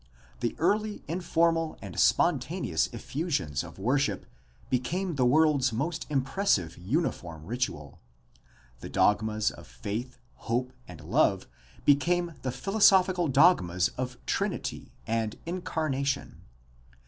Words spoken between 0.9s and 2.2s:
informal and